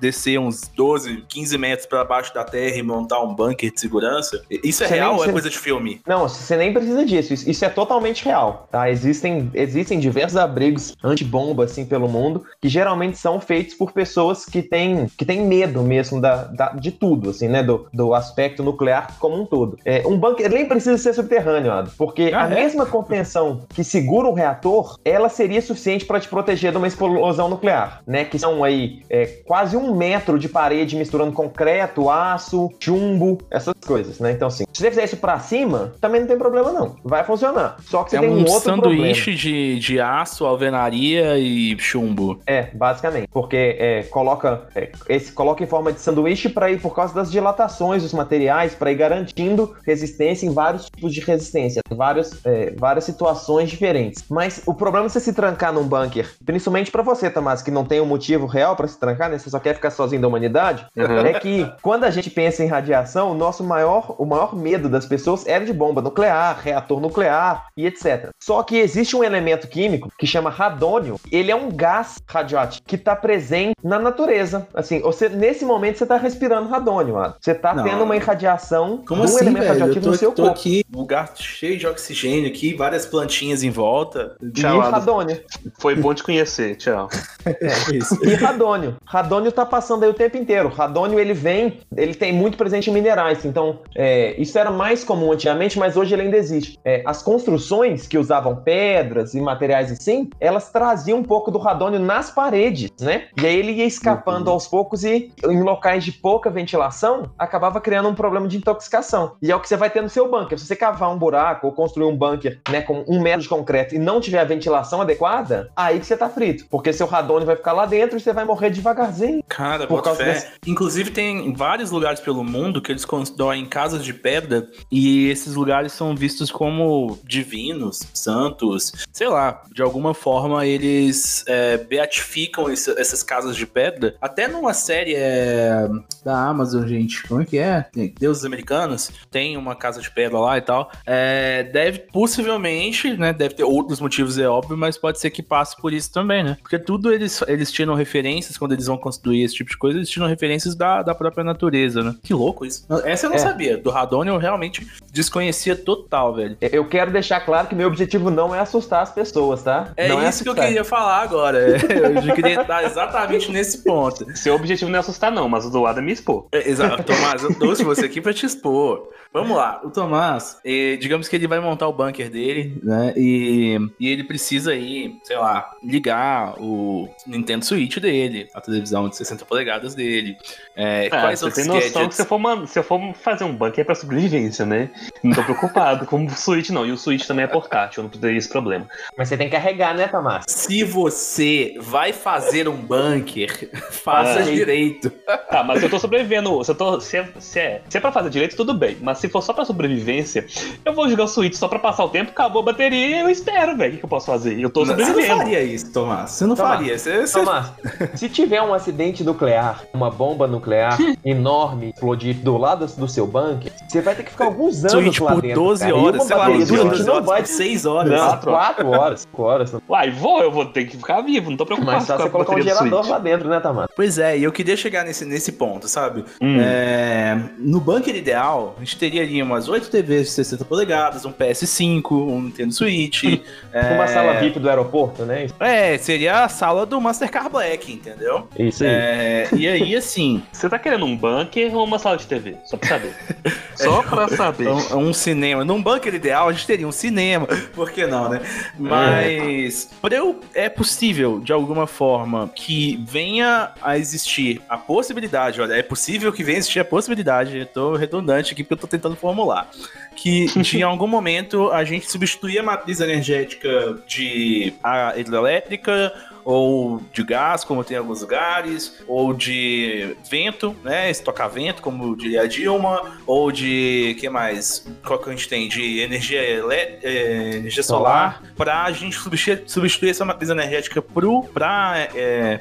[0.00, 4.42] descer uns 12, 15 metros para baixo da terra e montar um bunker de segurança?
[4.50, 6.00] Isso é você real nem, ou é coisa de filme?
[6.06, 7.32] Não, você nem precisa disso.
[7.34, 8.90] Isso, isso é totalmente real, tá?
[8.90, 14.62] Existem, existem diversos abrigos antibomba, assim, pelo mundo, que geralmente são feitos por pessoas que
[14.62, 17.62] têm, que têm medo mesmo da, da de tudo, assim, né?
[17.62, 19.78] Do, do aspecto nuclear como um todo.
[19.84, 22.54] É, um bunker nem precisa ser subterrâneo, porque ah, a é?
[22.54, 27.48] mesma contenção que segura um reator, ela seria suficiente para te proteger de uma explosão
[27.48, 27.73] nuclear,
[28.06, 28.24] né?
[28.24, 34.18] Que são aí é, quase um metro de parede misturando concreto, aço, chumbo, essas coisas,
[34.18, 34.32] né?
[34.32, 36.96] Então, assim, se você fizer isso pra cima, também não tem problema, não.
[37.04, 37.76] Vai funcionar.
[37.84, 42.40] Só que você é tem um, um outro sanduíche de, de aço, alvenaria e chumbo.
[42.46, 43.28] É, basicamente.
[43.30, 47.30] Porque é, coloca, é, esse, coloca em forma de sanduíche para ir por causa das
[47.30, 53.04] dilatações dos materiais, para ir garantindo resistência em vários tipos de resistência, vários, é, várias
[53.04, 54.24] situações diferentes.
[54.28, 57.84] Mas o problema é você se trancar num bunker, principalmente para você, Tomás, que não
[57.84, 59.38] tem um motivo real para se trancar, né?
[59.38, 61.18] Você só quer ficar sozinho da humanidade, uhum.
[61.18, 65.06] é que quando a gente pensa em radiação, o nosso maior, o maior medo das
[65.06, 68.28] pessoas era de bomba nuclear, reator nuclear e etc.
[68.42, 71.18] Só que existe um elemento químico que chama radônio.
[71.30, 74.66] Ele é um gás radioativo que está presente na natureza.
[74.74, 77.34] Assim, você nesse momento você está respirando radônio, mano.
[77.40, 79.72] Você está tendo uma irradiação Como de um assim, elemento velho?
[79.72, 80.58] radioativo tô, no seu tô corpo.
[80.58, 84.36] aqui, um lugar cheio de oxigênio aqui, várias plantinhas em volta.
[84.52, 85.40] Tchau, e radônio.
[85.78, 87.08] Foi bom te conhecer, tchau.
[87.60, 88.18] é isso.
[88.24, 88.96] E radônio.
[89.04, 90.68] Radônio tá passando aí o tempo inteiro.
[90.68, 93.44] Radônio ele vem, ele tem muito presente em minerais.
[93.44, 96.78] Então, é, isso era mais comum antigamente, mas hoje ele ainda existe.
[96.84, 101.98] É, as construções que usavam pedras e materiais assim, elas traziam um pouco do radônio
[101.98, 103.28] nas paredes, né?
[103.40, 104.54] E aí ele ia escapando uhum.
[104.54, 109.36] aos poucos e em locais de pouca ventilação, acabava criando um problema de intoxicação.
[109.42, 110.58] E é o que você vai ter no seu bunker.
[110.58, 113.94] Se você cavar um buraco ou construir um bunker, né, com um metro de concreto
[113.94, 116.66] e não tiver a ventilação adequada, aí que você tá frito.
[116.68, 119.42] Porque seu radônio vai ficar lá dentro e você vai morrer devagarzinho.
[119.48, 120.32] Cara, por causa fé.
[120.32, 120.48] Desse...
[120.66, 125.92] Inclusive tem vários lugares pelo mundo que eles constroem casas de pedra e esses lugares
[125.92, 133.22] são vistos como divinos, santos, sei lá, de alguma forma eles é, beatificam esse, essas
[133.22, 134.16] casas de pedra.
[134.20, 135.88] Até numa série é,
[136.24, 137.86] da Amazon, gente, como é que é?
[138.18, 140.90] Deuses Americanos, tem uma casa de pedra lá e tal.
[141.06, 145.76] É, deve, possivelmente, né, deve ter outros motivos, é óbvio, mas pode ser que passe
[145.76, 146.56] por isso também, né?
[146.60, 149.98] Porque tudo ele eles, eles tiram referências, quando eles vão construir esse tipo de coisa,
[149.98, 152.14] eles tiram referências da, da própria natureza, né?
[152.22, 152.86] Que louco isso.
[153.04, 153.40] Essa eu não É.
[153.40, 153.76] sabia.
[153.76, 156.56] Do Radon eu realmente desconhecia total, velho.
[156.60, 159.92] Eu quero deixar claro que meu objetivo não é assustar as pessoas, tá?
[159.96, 161.58] É não isso que eu queria falar agora.
[161.58, 164.26] Eu já queria estar exatamente nesse ponto.
[164.36, 166.46] Seu objetivo não é assustar, não, mas o do Adam é me expor.
[166.52, 169.08] É, Exato, Tomás, eu trouxe você aqui pra te expor.
[169.32, 173.12] Vamos lá, o Tomás, eh, digamos que ele vai montar o bunker dele, né?
[173.16, 179.16] E, e ele precisa aí, sei lá, ligar o Nintendo Switch dele, a televisão de
[179.16, 180.36] 60 polegadas dele.
[180.76, 182.16] É, Ah, quais você outros tem noção que gadgets?
[182.16, 184.90] se eu, for, man- se eu for fazer um bunker é pra sobrevivência, né?
[185.22, 186.84] Não tô preocupado com o Switch, não.
[186.86, 188.86] E o Switch também é portátil, eu não teria esse problema.
[189.16, 190.44] Mas você tem que carregar, né, Tomás?
[190.48, 195.10] Se você vai fazer um bunker, faça Ah, direito.
[195.50, 198.00] Tá, mas se eu tô sobrevivendo, se, eu tô, se, é, se, é, se é
[198.00, 198.96] pra fazer direito, tudo bem.
[199.00, 200.46] Mas se for só pra sobrevivência,
[200.84, 203.28] eu vou jogar o Switch só pra passar o tempo, acabou a bateria e eu
[203.30, 203.90] espero, velho.
[203.90, 204.58] O que, que eu posso fazer?
[204.58, 205.38] Eu tô Você não sobrevivendo.
[205.38, 206.30] faria isso, Tomás.
[206.30, 206.98] Você não Tomás, faria.
[207.04, 207.70] Você, você- Tomás,
[208.14, 213.70] se tiver um acidente nuclear, uma bomba nuclear enorme explodir do lado do seu bunker,
[213.86, 215.62] você vai ter que ficar alguns anos Switch lá por dentro.
[215.62, 215.96] 12 cara.
[215.96, 218.10] Horas, sei lá, bateria 12 Switch12 não horas, vai por 6 horas.
[218.10, 219.74] Não, Quatro 4 horas, 5 horas.
[219.88, 222.24] Uai, vou, eu vou ter que ficar vivo, não tô preocupado Mas só com a
[222.24, 223.10] você colocar um gerador Switch.
[223.10, 223.88] lá dentro, né, Tamar?
[223.94, 226.24] Pois é, e eu queria chegar nesse, nesse ponto, sabe?
[226.40, 226.58] Hum.
[226.60, 231.32] É, no bunker ideal, a gente teria ali umas 8 TVs de 60 polegadas, um
[231.32, 233.24] PS5, um Nintendo Switch.
[233.72, 235.46] é, Uma sala VIP do aeroporto, né?
[235.60, 238.48] É, seria a sala do Mastercard Black, entendeu?
[238.58, 238.90] Isso aí.
[238.90, 242.56] É, e aí, assim, Você tá querendo um bunker ou uma sala de TV?
[242.64, 243.14] Só pra saber.
[243.74, 244.68] Só pra saber.
[244.68, 245.64] um, um cinema.
[245.64, 247.46] Num bunker ideal, a gente teria um cinema.
[247.74, 248.40] Por que não, né?
[248.78, 255.74] Mas pra eu, é possível, de alguma forma, que venha a existir a possibilidade, olha,
[255.74, 258.86] é possível que venha a existir a possibilidade, eu tô redundante aqui porque eu tô
[258.86, 259.68] tentando formular,
[260.14, 266.12] que de em algum momento a gente substituir a matriz energética de a hidrelétrica
[266.44, 271.10] ou de gás, como tem em alguns lugares, ou de vento, né?
[271.10, 274.16] Estocar vento, como diria a Dilma, ou de.
[274.20, 274.86] que mais?
[275.04, 275.68] Qual que a gente tem?
[275.68, 281.26] De energia, elé- eh, energia solar, para a gente substituir, substituir essa matriz energética para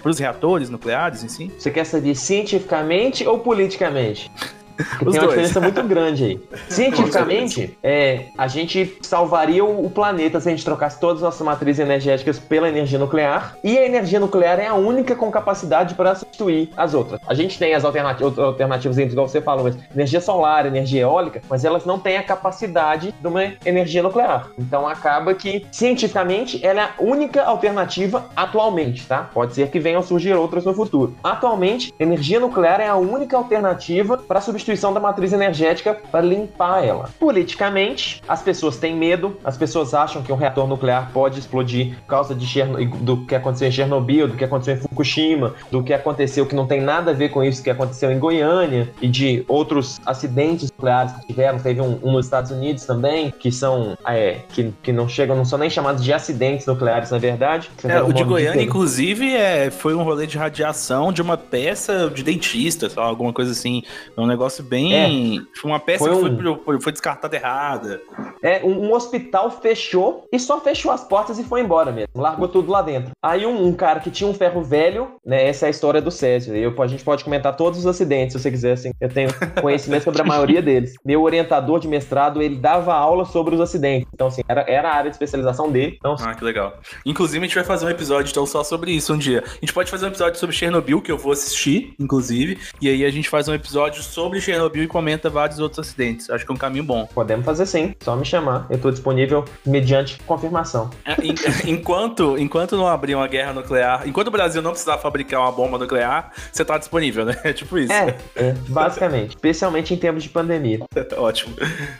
[0.10, 1.52] os reatores nucleares em si.
[1.58, 4.32] Você quer saber cientificamente ou politicamente?
[4.84, 5.30] Os tem uma dois.
[5.30, 6.40] diferença muito grande aí.
[6.70, 11.80] Cientificamente, é, a gente salvaria o, planeta se a gente trocasse todas as nossas matrizes
[11.80, 13.56] energéticas pela energia nuclear.
[13.64, 17.20] E a energia nuclear é a única com capacidade para substituir as outras.
[17.28, 21.42] A gente tem as alternati- outras alternativas, igual você falou, mas energia solar, energia eólica,
[21.50, 24.48] mas elas não têm a capacidade de uma energia nuclear.
[24.58, 29.30] Então acaba que, cientificamente, ela é a única alternativa atualmente, tá?
[29.34, 31.16] Pode ser que venham a surgir outras no futuro.
[31.24, 34.42] Atualmente, energia nuclear é a única alternativa para a
[34.74, 37.10] substituição da matriz energética para limpar ela.
[37.20, 42.08] Politicamente, as pessoas têm medo, as pessoas acham que um reator nuclear pode explodir por
[42.08, 45.94] causa de Cherno- do que aconteceu em Chernobyl, do que aconteceu em Fukushima, do que
[45.94, 49.44] aconteceu que não tem nada a ver com isso que aconteceu em Goiânia e de
[49.48, 51.60] outros acidentes nucleares que tiveram.
[51.60, 55.46] Teve um, um nos Estados Unidos também, que são é, que, que não chegam, não
[55.46, 57.70] são nem chamados de acidentes nucleares, na verdade.
[57.84, 58.70] É, o de Goiânia, diferente.
[58.70, 63.52] inclusive, é, foi um rolê de radiação de uma peça de dentista, lá, alguma coisa
[63.52, 63.84] assim.
[64.16, 65.42] É um negócio bem.
[65.56, 68.02] Foi uma peça Foi que um- foi, foi, foi descartada errada.
[68.44, 72.10] É, um, um hospital fechou e só fechou as portas e foi embora mesmo.
[72.14, 73.12] Largou tudo lá dentro.
[73.24, 75.48] Aí um, um cara que tinha um ferro velho, né?
[75.48, 76.56] Essa é a história do Césio.
[76.56, 78.92] Eu, a gente pode comentar todos os acidentes, se você quiser, assim.
[79.00, 79.30] Eu tenho
[79.62, 80.94] conhecimento sobre a maioria deles.
[81.06, 84.08] Meu orientador de mestrado, ele dava aula sobre os acidentes.
[84.14, 85.96] Então, assim, era, era a área de especialização dele.
[85.98, 86.74] Então, Ah, que legal.
[87.06, 89.44] Inclusive, a gente vai fazer um episódio então só sobre isso um dia.
[89.46, 92.58] A gente pode fazer um episódio sobre Chernobyl, que eu vou assistir, inclusive.
[92.82, 96.30] E aí a gente faz um episódio sobre Chernobyl e comenta vários outros acidentes.
[96.30, 97.08] Acho que é um caminho bom.
[97.14, 97.96] podemos fazer sim.
[98.04, 98.68] Só me chamar.
[98.70, 100.90] Eu tô disponível mediante confirmação.
[101.06, 101.36] É, en-
[101.72, 105.78] enquanto, enquanto não abrir uma guerra nuclear, enquanto o Brasil não precisar fabricar uma bomba
[105.78, 107.38] nuclear, você tá disponível, né?
[107.44, 107.92] É tipo isso.
[107.92, 109.30] É, é, basicamente.
[109.30, 110.80] Especialmente em tempos de pandemia.
[111.18, 111.56] Ótimo.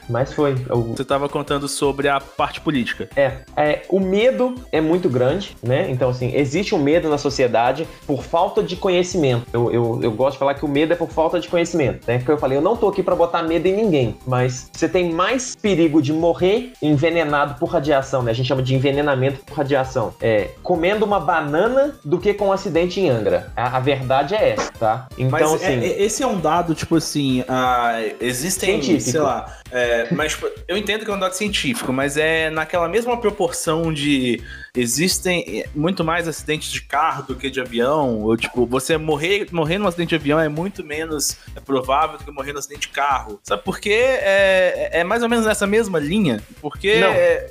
[0.08, 0.54] Mas foi.
[0.70, 3.08] O, Você tava contando sobre a parte política.
[3.16, 5.90] É, é, o medo é muito grande, né?
[5.90, 9.46] Então, assim, existe um medo na sociedade por falta de conhecimento.
[9.52, 12.18] Eu, eu, eu gosto de falar que o medo é por falta de conhecimento, né?
[12.34, 15.54] Eu falei, eu não tô aqui pra botar medo em ninguém, mas você tem mais
[15.54, 18.32] perigo de morrer envenenado por radiação, né?
[18.32, 20.12] A gente chama de envenenamento por radiação.
[20.20, 23.52] É, comendo uma banana do que com um acidente em Angra.
[23.56, 25.06] A, a verdade é essa, tá?
[25.16, 25.84] Então, Mas é- assim.
[25.84, 29.10] é- esse é um dado, tipo assim, ah, existem, Científico.
[29.12, 32.88] sei lá, é, mas tipo, eu entendo que é um dado científico, mas é naquela
[32.88, 34.42] mesma proporção de,
[34.76, 38.22] existem eh, muito mais acidentes de carro do que de avião.
[38.22, 42.30] Ou, tipo, você morrer, morrer num acidente de avião é muito menos provável do que
[42.30, 43.38] morrer num acidente de carro.
[43.42, 43.92] Sabe por quê?
[43.92, 46.42] É, é mais ou menos nessa mesma linha.
[46.60, 46.96] Porque.
[46.98, 47.08] Não.
[47.08, 47.46] É,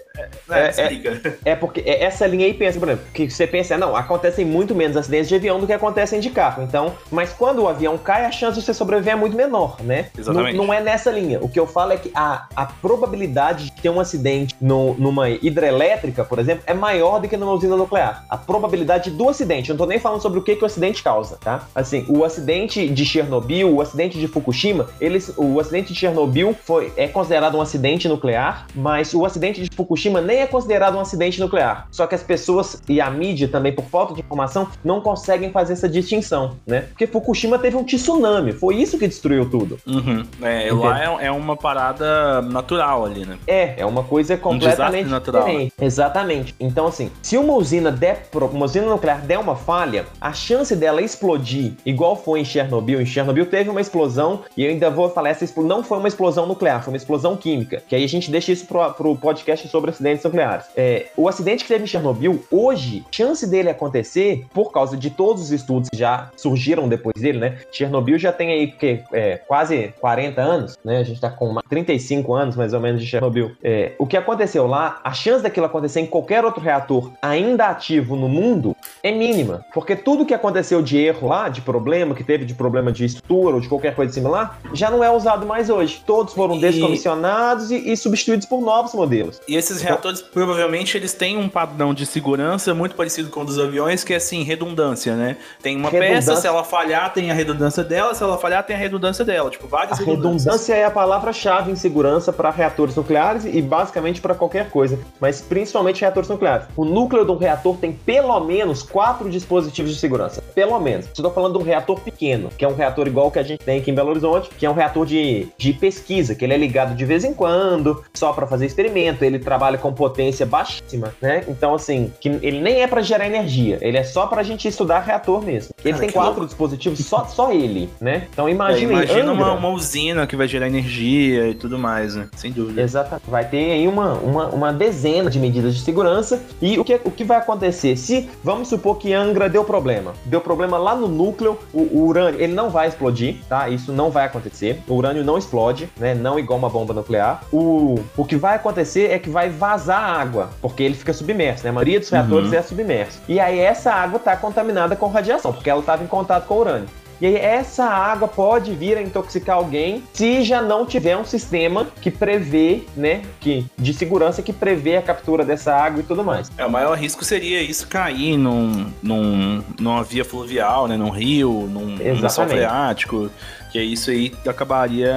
[0.50, 4.46] é, é, é, porque essa linha aí pensa, por exemplo, que você pensa, não, acontecem
[4.46, 6.64] muito menos acidentes de avião do que acontecem de carro.
[6.64, 10.10] Então, mas quando o avião cai, a chance de você sobreviver é muito menor, né?
[10.18, 10.58] Exatamente.
[10.58, 11.40] Não, não é nessa linha.
[11.42, 15.30] O que eu falo é que a, a probabilidade de ter um acidente no, numa
[15.30, 18.26] hidrelétrica, por exemplo, é maior do que numa usina nuclear.
[18.30, 21.02] A probabilidade do acidente, eu não tô nem falando sobre o que, que o acidente
[21.04, 21.68] causa, tá?
[21.74, 26.92] Assim, o acidente de Chernobyl, o acidente de Fukushima, eles, o acidente de Chernobyl foi,
[26.98, 31.00] é considerado um acidente nuclear, mas o acidente de Fukushima Fukushima nem é considerado um
[31.00, 31.88] acidente nuclear.
[31.92, 35.74] Só que as pessoas e a mídia também, por falta de informação, não conseguem fazer
[35.74, 36.82] essa distinção, né?
[36.82, 39.78] Porque Fukushima teve um tsunami, foi isso que destruiu tudo.
[39.86, 40.24] Uhum.
[40.42, 43.38] É, lá é, é, uma parada natural ali, né?
[43.48, 45.46] É, é uma coisa completamente um natural.
[45.46, 45.74] diferente.
[45.80, 46.56] Exatamente.
[46.60, 51.02] Então, assim, se uma usina der, uma usina nuclear der uma falha, a chance dela
[51.02, 55.30] explodir, igual foi em Chernobyl, em Chernobyl teve uma explosão, e eu ainda vou falar,
[55.30, 57.84] essa não foi uma explosão nuclear, foi uma explosão química.
[57.88, 60.66] Que aí a gente deixa isso pro, pro podcast sobre acidentes nucleares.
[60.76, 65.44] É, o acidente que teve em Chernobyl, hoje, chance dele acontecer, por causa de todos
[65.44, 67.58] os estudos que já surgiram depois dele, né?
[67.72, 70.98] Chernobyl já tem aí que, é, quase 40 anos, né?
[70.98, 73.52] A gente tá com 35 anos mais ou menos de Chernobyl.
[73.64, 78.16] É, o que aconteceu lá, a chance daquilo acontecer em qualquer outro reator ainda ativo
[78.16, 79.66] no mundo é mínima.
[79.74, 83.56] Porque tudo que aconteceu de erro lá, de problema, que teve de problema de estrutura
[83.56, 86.04] ou de qualquer coisa similar, já não é usado mais hoje.
[86.06, 89.40] Todos foram descomissionados e, e substituídos por novos modelos.
[89.48, 93.60] E esses reatores, provavelmente, eles têm um padrão de segurança muito parecido com o dos
[93.60, 95.38] aviões, que é assim, redundância, né?
[95.62, 98.80] Tem uma peça, se ela falhar, tem a redundância dela, se ela falhar, tem a
[98.80, 99.50] redundância dela.
[99.50, 104.36] Tipo, várias a redundância é a palavra-chave em segurança para reatores nucleares e basicamente para
[104.36, 106.68] qualquer coisa, mas principalmente reatores nucleares.
[106.76, 110.42] O núcleo de um reator tem pelo menos quatro dispositivos de segurança.
[110.54, 111.08] Pelo menos.
[111.08, 113.80] Estou falando de um reator pequeno, que é um reator igual que a gente tem
[113.80, 116.96] aqui em Belo Horizonte, que é um reator de, de pesquisa, que ele é ligado
[116.96, 121.44] de vez em quando, só para fazer experimento, ele trabalha com potência baixíssima, né?
[121.48, 125.00] Então, assim, que ele nem é para gerar energia, ele é só pra gente estudar
[125.00, 125.73] reator mesmo.
[125.84, 126.46] Ele Cara, tem quatro louco.
[126.46, 128.28] dispositivos, só, só ele, né?
[128.32, 132.28] Então imagina, é, imagina uma, uma, usina que vai gerar energia e tudo mais, né?
[132.36, 132.82] Sem dúvida.
[132.82, 133.30] Exatamente.
[133.30, 137.12] Vai ter aí uma, uma, uma dezena de medidas de segurança e o que, o
[137.12, 137.98] que vai acontecer?
[137.98, 142.40] Se, vamos supor que Angra deu problema, deu problema lá no núcleo, o, o urânio,
[142.40, 143.68] ele não vai explodir, tá?
[143.70, 144.82] Isso não vai acontecer.
[144.88, 146.14] O urânio não explode, né?
[146.14, 147.44] Não igual uma bomba nuclear.
[147.52, 151.70] O, o que vai acontecer é que vai vazar água, porque ele fica submerso, né?
[151.70, 152.58] A maioria dos reatores uhum.
[152.58, 153.22] é submerso.
[153.28, 156.88] E aí essa água está contaminada com radiação, porque ela estava em contato com urânio.
[157.22, 161.88] E aí essa água pode vir a intoxicar alguém se já não tiver um sistema
[162.02, 166.52] que prevê, né, que de segurança que prevê a captura dessa água e tudo mais.
[166.58, 171.70] É, o maior risco seria isso cair num, num, numa via fluvial, né, num rio,
[171.72, 173.30] num, num freático
[173.74, 175.12] que isso aí acabaria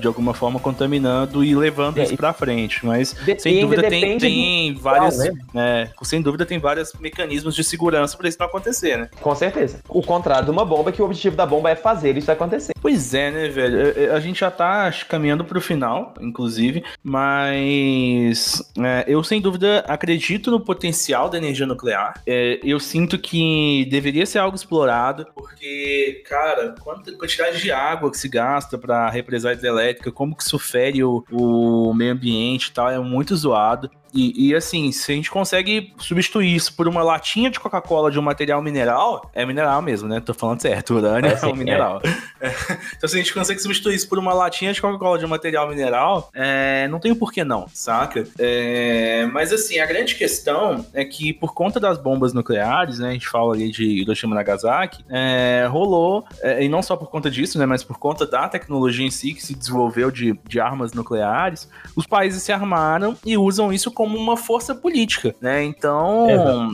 [0.00, 2.86] de alguma forma contaminando e levando é, isso para frente.
[2.86, 5.32] Mas depende, sem dúvida tem, tem várias, né?
[5.52, 5.90] né?
[6.04, 9.10] sem dúvida tem vários mecanismos de segurança para isso não acontecer, né?
[9.20, 9.80] Com certeza.
[9.88, 12.72] O contrário de uma bomba, que o objetivo da bomba é fazer isso acontecer.
[12.80, 14.14] Pois é, né, velho?
[14.14, 20.60] A gente já tá caminhando pro final, inclusive, mas é, eu sem dúvida acredito no
[20.60, 22.22] potencial da energia nuclear.
[22.24, 28.10] É, eu sinto que deveria ser algo explorado, porque, cara, quanta quantidade de água água
[28.10, 32.72] que se gasta para represar hidrelétrica, como que isso fere o, o meio ambiente e
[32.72, 33.90] tal, é muito zoado.
[34.12, 38.18] E, e, assim, se a gente consegue substituir isso por uma latinha de Coca-Cola de
[38.18, 40.20] um material mineral, é mineral mesmo, né?
[40.20, 42.00] Tô falando certo, urânio é, é um mineral.
[42.40, 42.52] É.
[42.96, 45.68] Então, se a gente consegue substituir isso por uma latinha de Coca-Cola de um material
[45.68, 48.24] mineral, é, não tem o porquê não, saca?
[48.38, 53.08] É, mas assim, a grande questão é que por conta das bombas nucleares, né?
[53.08, 57.10] A gente fala ali de Hiroshima e Nagasaki, é, rolou, é, e não só por
[57.10, 57.66] conta disso, né?
[57.66, 62.06] Mas por conta da tecnologia em si que se desenvolveu de, de armas nucleares, os
[62.06, 65.64] países se armaram e usam isso como uma força política, né?
[65.64, 66.28] Então,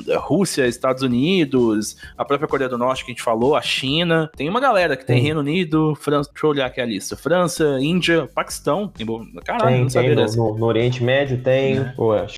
[0.07, 4.31] é Rússia, Estados Unidos, a própria Coreia do Norte que a gente falou, a China,
[4.37, 7.79] tem uma galera que tem Reino Unido, França, deixa eu olhar aqui a lista, França,
[7.81, 9.07] Índia, Paquistão, tem,
[9.43, 11.95] caralho, tem, não sabia tem no, no, Oriente Médio tem, é.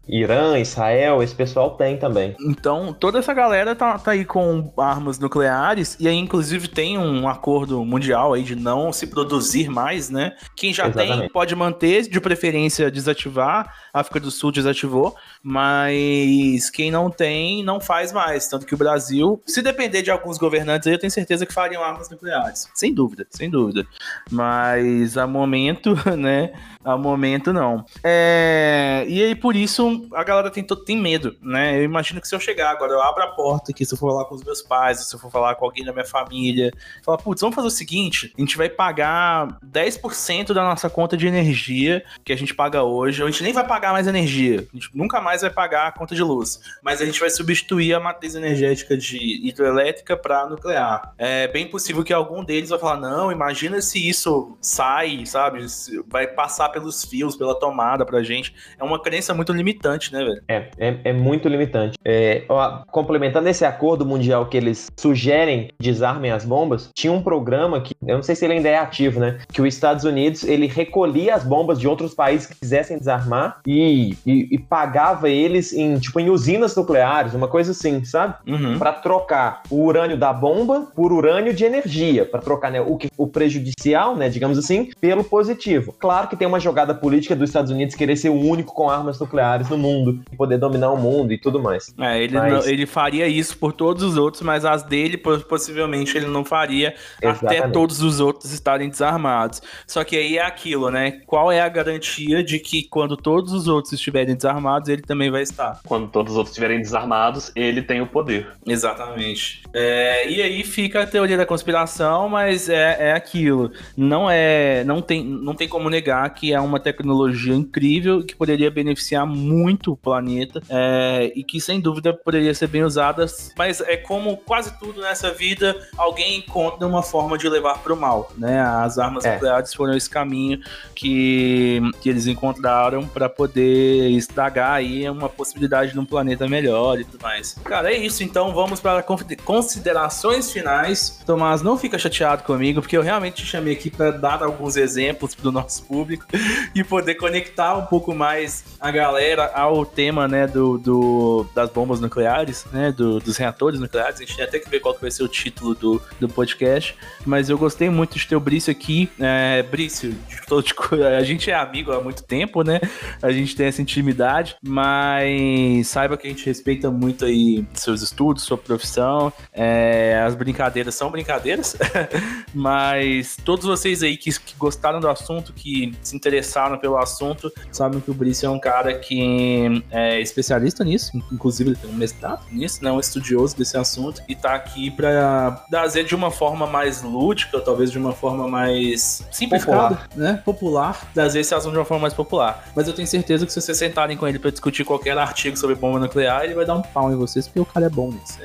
[0.06, 2.36] Irã, Israel, esse pessoal tem também.
[2.40, 7.28] Então, toda essa galera tá, tá aí com armas nucleares e aí inclusive tem um
[7.28, 10.36] acordo mundial aí de não se produzir mais, né?
[10.54, 11.18] Quem já Exatamente.
[11.22, 17.64] tem pode manter, de preferência desativar, África do Sul desativar desativou, mas quem não tem,
[17.64, 18.46] não faz mais.
[18.46, 22.10] Tanto que o Brasil, se depender de alguns governantes, eu tenho certeza que fariam armas
[22.10, 22.68] nucleares.
[22.74, 23.86] Sem dúvida, sem dúvida.
[24.30, 26.52] Mas a momento, né?
[26.84, 27.84] A momento não.
[28.04, 29.04] É...
[29.08, 31.78] E aí, por isso, a galera tem, tem medo, né?
[31.78, 34.10] Eu imagino que se eu chegar agora, eu abro a porta aqui, se eu for
[34.10, 36.70] falar com os meus pais, se eu for falar com alguém da minha família,
[37.04, 41.26] falar, putz, vamos fazer o seguinte: a gente vai pagar 10% da nossa conta de
[41.26, 43.22] energia que a gente paga hoje.
[43.22, 44.65] A gente nem vai pagar mais energia.
[44.72, 46.60] A gente nunca mais vai pagar a conta de luz.
[46.82, 51.14] Mas a gente vai substituir a matriz energética de hidrelétrica para nuclear.
[51.18, 55.64] É bem possível que algum deles vai falar: não, imagina se isso sai, sabe?
[56.06, 58.54] Vai passar pelos fios, pela tomada pra gente.
[58.78, 60.42] É uma crença muito limitante, né, velho?
[60.48, 61.98] É, é, é muito limitante.
[62.04, 67.80] É, ó, complementando esse acordo mundial que eles sugerem desarmem as bombas, tinha um programa
[67.80, 69.38] que, eu não sei se ele ainda é ativo, né?
[69.52, 74.16] Que os Estados Unidos, ele recolhia as bombas de outros países que quisessem desarmar e,
[74.26, 78.34] e, e pagava eles em, tipo, em usinas nucleares, uma coisa assim, sabe?
[78.46, 78.78] Uhum.
[78.78, 83.08] Para trocar o urânio da bomba por urânio de energia, para trocar né, o, que,
[83.16, 85.94] o prejudicial, né, digamos assim, pelo positivo.
[85.98, 89.18] Claro que tem uma jogada política dos Estados Unidos querer ser o único com armas
[89.20, 91.94] nucleares no mundo, poder dominar o mundo e tudo mais.
[91.98, 95.38] É, ele, Mas- não- ele faria isso por todos os outros, mas as dele, po-
[95.40, 97.72] possivelmente, ele não faria até Exatamente.
[97.72, 99.60] todos os outros estarem desarmados.
[99.86, 101.20] Só que aí é aquilo, né?
[101.26, 104.45] Qual é a garantia de que quando todos os outros estiverem desarmados,
[104.88, 105.80] ele também vai estar?
[105.86, 108.48] Quando todos os outros estiverem desarmados, ele tem o poder.
[108.66, 109.62] Exatamente.
[109.72, 113.70] É, e aí fica a teoria da conspiração, mas é, é aquilo.
[113.96, 118.70] Não é, não tem, não tem como negar que é uma tecnologia incrível que poderia
[118.70, 123.26] beneficiar muito o planeta é, e que sem dúvida poderia ser bem usada.
[123.56, 127.96] Mas é como quase tudo nessa vida, alguém encontra uma forma de levar para o
[127.96, 128.60] mal, né?
[128.60, 129.34] As armas É.
[129.34, 130.60] nucleares foram esse caminho
[130.94, 137.04] que, que eles encontraram para poder estragar aí uma possibilidade de um planeta melhor e
[137.04, 137.56] tudo mais.
[137.64, 138.22] Cara, é isso.
[138.22, 141.22] Então vamos para considerações finais.
[141.24, 145.34] Tomás, não fica chateado comigo, porque eu realmente te chamei aqui para dar alguns exemplos
[145.34, 146.26] para o nosso público
[146.74, 151.98] e poder conectar um pouco mais a galera ao tema, né, do, do- das bombas
[152.00, 154.16] nucleares, né, do- dos reatores nucleares.
[154.16, 156.94] A gente tem até que ver qual que vai ser o título do, do podcast,
[157.24, 159.08] mas eu gostei muito de ter o Brício aqui.
[159.18, 160.14] É, Brício,
[161.18, 162.80] a gente é amigo há muito tempo, né?
[163.22, 164.25] A gente tem essa intimidade,
[164.62, 169.32] mas saiba que a gente respeita muito aí seus estudos, sua profissão.
[169.52, 171.76] É, as brincadeiras são brincadeiras,
[172.54, 178.00] mas todos vocês aí que, que gostaram do assunto, que se interessaram pelo assunto, sabem
[178.00, 182.44] que o Brício é um cara que é especialista nisso, inclusive ele tem um mestrado
[182.50, 182.90] nisso, né?
[182.90, 187.90] Um estudioso desse assunto e tá aqui pra trazer de uma forma mais lúdica, talvez
[187.90, 190.40] de uma forma mais simplificada, né?
[190.44, 192.68] Popular, trazer esse assunto de uma forma mais popular.
[192.74, 195.74] Mas eu tenho certeza que se vocês sentarem com ele pra discutir qualquer artigo sobre
[195.74, 198.38] bomba nuclear, ele vai dar um pau em vocês, porque o cara é bom nisso.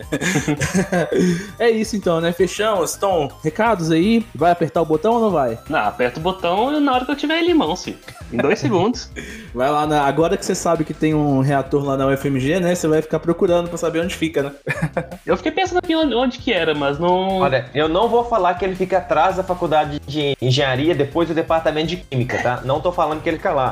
[1.60, 2.32] é isso então, né?
[2.32, 2.96] Fechamos.
[2.96, 4.26] Então, recados aí.
[4.34, 5.60] Vai apertar o botão ou não vai?
[5.70, 7.98] Não, aperta o botão na hora que eu tiver ele em mãos, filho.
[8.32, 9.12] Em dois segundos.
[9.54, 10.04] Vai lá na.
[10.04, 12.74] Agora que você sabe que tem um reator lá na UFMG, né?
[12.74, 14.52] Você vai ficar procurando pra saber onde fica, né?
[15.26, 17.40] Eu fiquei pensando aqui onde, onde que era, mas não.
[17.40, 21.36] Olha, eu não vou falar que ele fica atrás da faculdade de engenharia, depois do
[21.36, 22.62] departamento de química, tá?
[22.64, 23.72] Não tô falando que ele fica lá.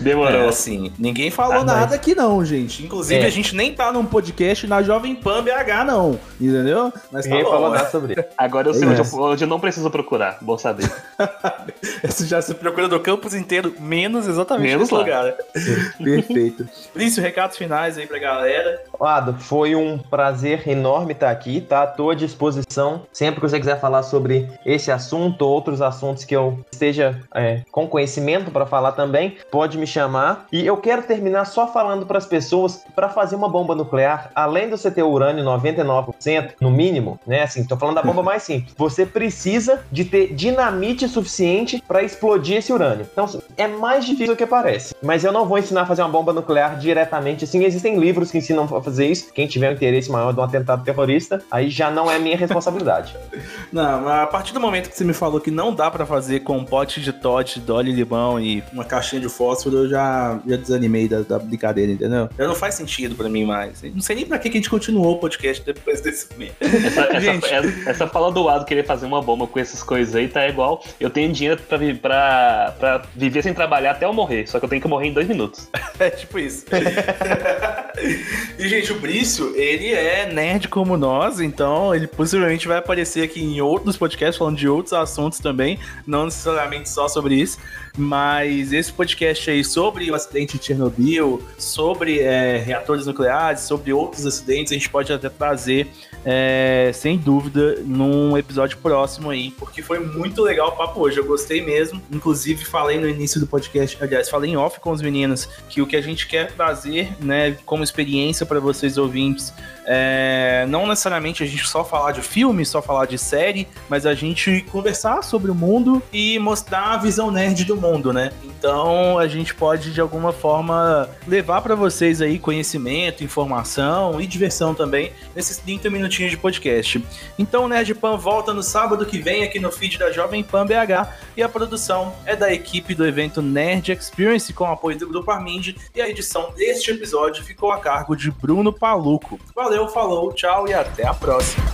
[0.00, 0.51] Demorou.
[0.52, 2.84] É, assim, ninguém falou Ah, nada mas- aqui não, gente.
[2.84, 3.26] Inclusive, É.
[3.26, 6.18] a gente nem tá num podcast na Jovem Pan BH, não.
[6.40, 6.92] Entendeu?
[7.10, 7.50] Mas tá Ninguém bom.
[7.50, 8.24] falou nada sobre isso.
[8.36, 8.90] Agora eu sei É.
[8.90, 10.38] onde eu, onde eu não preciso procurar.
[10.40, 10.90] Bom saber.
[12.04, 14.98] Você já se procura do campus inteiro, menos exatamente Menos lá.
[14.98, 15.24] lugar.
[15.24, 15.34] né?
[16.02, 16.68] Perfeito.
[16.92, 18.82] Príncipe, recados finais aí pra galera.
[19.00, 21.86] Ado, foi um prazer enorme estar aqui, tá?
[21.86, 23.02] Tô à disposição.
[23.12, 27.86] Sempre que você quiser falar sobre esse assunto, outros assuntos que eu esteja é, com
[27.88, 30.41] conhecimento para falar também, pode me chamar.
[30.50, 34.64] E eu quero terminar só falando para as pessoas, para fazer uma bomba nuclear, além
[34.66, 37.42] de você ter urânio 99% no mínimo, né?
[37.42, 38.74] Assim, tô falando da bomba mais simples.
[38.76, 43.06] Você precisa de ter dinamite suficiente para explodir esse urânio.
[43.12, 44.94] Então, é mais difícil do que parece.
[45.02, 47.64] Mas eu não vou ensinar a fazer uma bomba nuclear diretamente assim.
[47.64, 49.32] Existem livros que ensinam a fazer isso.
[49.32, 53.16] Quem tiver um interesse maior de um atentado terrorista, aí já não é minha responsabilidade.
[53.72, 56.58] Não, a partir do momento que você me falou que não dá pra fazer com
[56.58, 61.08] um pote de Todd, Dolly limão e uma caixinha de fósforo, eu já, já desanimei
[61.08, 62.28] da, da brincadeira, entendeu?
[62.38, 63.82] Já não faz sentido pra mim mais.
[63.82, 66.54] Não sei nem pra que que a gente continuou o podcast depois desse momento.
[66.60, 67.52] Essa, essa, Gente.
[67.52, 70.82] essa, essa fala do Ado querer fazer uma bomba com essas coisas aí tá igual.
[71.00, 74.46] Eu tenho dinheiro pra, vi- pra, pra viver sem trabalhar até eu morrer.
[74.48, 75.68] Só que eu tenho que morrer em dois minutos.
[75.98, 76.64] É tipo isso.
[78.58, 83.40] e, gente, o Brício, ele é nerd como nós, então ele possivelmente vai aparecer aqui
[83.42, 87.58] em outros podcasts falando de outros assuntos também, não necessariamente só sobre isso.
[87.96, 94.26] Mas esse podcast aí sobre o acidente de Chernobyl, sobre é, reatores nucleares, sobre outros
[94.26, 95.88] acidentes, a gente pode até trazer,
[96.24, 101.18] é, sem dúvida, num episódio próximo aí, porque foi muito legal o papo hoje.
[101.18, 102.00] Eu gostei mesmo.
[102.10, 105.86] Inclusive, falei no início do podcast, aliás, falei em off com os meninos que o
[105.86, 109.52] que a gente quer trazer, né, como experiência para vocês ouvintes,
[109.84, 114.14] é, não necessariamente a gente só falar de filme, só falar de série, mas a
[114.14, 118.32] gente conversar sobre o mundo e mostrar a visão nerd do mundo, né?
[118.44, 124.74] Então a gente pode de alguma forma levar para vocês aí conhecimento, informação e diversão
[124.74, 127.04] também nesses 30 minutinhos de podcast.
[127.38, 130.66] Então o Nerd Pan volta no sábado que vem aqui no feed da Jovem Pan
[130.66, 135.30] BH e a produção é da equipe do evento Nerd Experience com apoio do Grupo
[135.30, 139.40] Armind e a edição deste episódio ficou a cargo de Bruno Paluco.
[139.54, 139.71] Valeu!
[139.72, 141.64] Valeu, falou, tchau e até a próxima.